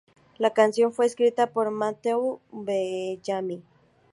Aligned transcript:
La 0.39 0.51
canción 0.51 0.93
fue 0.93 1.05
escrita 1.05 1.53
por 1.53 1.69
Matthew 1.69 2.39
Bellamy 2.51 3.61